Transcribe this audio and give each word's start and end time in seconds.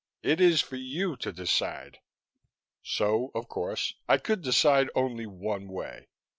It 0.23 0.41
is 0.41 0.61
for 0.61 0.77
you 0.77 1.15
to 1.17 1.31
decide." 1.31 1.99
So, 2.81 3.29
of 3.35 3.47
course, 3.47 3.93
I 4.09 4.17
could 4.17 4.41
decide 4.41 4.89
only 4.95 5.27
one 5.27 5.67
way. 5.67 6.07